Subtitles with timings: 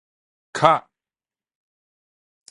[0.51, 0.89] 卡